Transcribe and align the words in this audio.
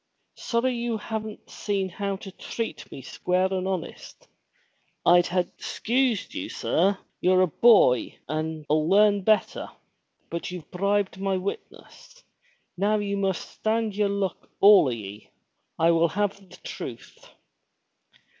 Sorry 0.33 0.73
you 0.73 0.97
haven't 0.97 1.47
seen 1.47 1.87
how 1.89 2.15
to 2.15 2.31
treat 2.31 2.91
me 2.91 3.03
square 3.03 3.53
and 3.53 3.67
honest! 3.67 4.27
I'd 5.05 5.27
ha' 5.27 5.43
'sensed 5.59 6.33
you, 6.33 6.49
sir. 6.49 6.97
You're 7.19 7.43
a 7.43 7.47
boy 7.61 8.17
and 8.27 8.65
'11 8.67 8.89
learn 8.89 9.21
better. 9.21 9.69
But 10.31 10.49
you've 10.49 10.71
bribed 10.71 11.19
my 11.19 11.37
witness. 11.37 12.23
Now 12.75 12.97
you 12.97 13.15
must 13.15 13.47
stand 13.51 13.95
yer 13.95 14.09
luck, 14.09 14.49
all 14.59 14.85
o' 14.85 14.89
ye. 14.89 15.29
I 15.77 15.91
will 15.91 16.07
have 16.09 16.35
the 16.49 16.57
truth!" 16.57 17.29